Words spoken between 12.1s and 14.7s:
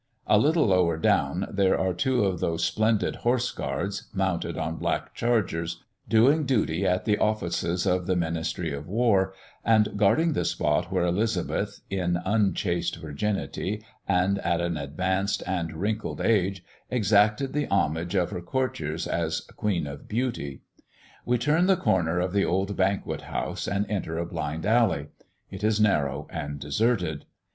unchaste virginity, and at